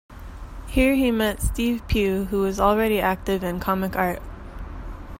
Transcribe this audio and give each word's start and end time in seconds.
Here 0.65 0.95
he 0.95 1.11
met 1.11 1.43
Steve 1.43 1.87
Pugh 1.87 2.23
who 2.25 2.39
was 2.39 2.59
already 2.59 2.99
active 2.99 3.43
in 3.43 3.59
comic 3.59 3.95
art. 3.95 4.19